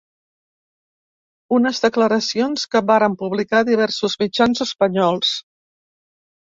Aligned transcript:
Unes 1.57 1.83
declaracions 1.85 2.65
que 2.73 2.83
varen 2.93 3.19
publicar 3.23 3.63
diversos 3.71 4.21
mitjans 4.25 4.69
espanyols. 4.71 5.41